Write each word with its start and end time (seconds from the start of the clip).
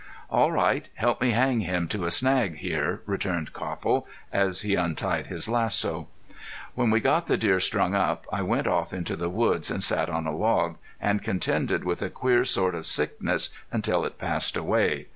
"All 0.31 0.51
right. 0.51 0.89
Help 0.95 1.21
me 1.21 1.29
hang 1.29 1.59
him 1.59 1.87
to 1.89 2.05
a 2.05 2.09
snag 2.09 2.55
here," 2.55 3.03
returned 3.05 3.53
Copple, 3.53 4.07
as 4.33 4.61
he 4.61 4.73
untied 4.73 5.27
his 5.27 5.47
lasso. 5.47 6.07
When 6.73 6.89
we 6.89 6.99
got 6.99 7.27
the 7.27 7.37
deer 7.37 7.59
strung 7.59 7.93
up 7.93 8.25
I 8.33 8.41
went 8.41 8.65
off 8.65 8.93
into 8.93 9.15
the 9.15 9.29
woods, 9.29 9.69
and 9.69 9.83
sat 9.83 10.09
on 10.09 10.25
a 10.25 10.35
log, 10.35 10.77
and 10.99 11.21
contended 11.21 11.83
with 11.83 12.01
a 12.01 12.09
queer 12.09 12.43
sort 12.45 12.73
of 12.73 12.87
sickness 12.87 13.51
until 13.71 14.03
it 14.03 14.17
passed 14.17 14.57
away. 14.57 15.09